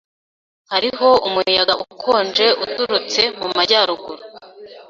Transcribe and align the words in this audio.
Hariho 0.71 1.09
umuyaga 1.27 1.73
ukonje 1.85 2.47
uturutse 2.65 3.21
mu 3.39 3.47
majyaruguru. 3.57 4.21